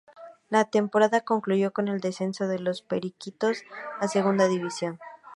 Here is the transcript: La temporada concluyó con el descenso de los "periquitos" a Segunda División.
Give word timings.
La 0.49 0.65
temporada 0.65 1.21
concluyó 1.21 1.73
con 1.73 1.87
el 1.87 1.99
descenso 1.99 2.47
de 2.47 2.57
los 2.57 2.81
"periquitos" 2.81 3.61
a 3.99 4.07
Segunda 4.07 4.47
División. 4.47 4.97